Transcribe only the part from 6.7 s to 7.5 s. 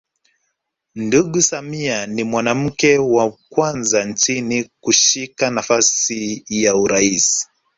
urais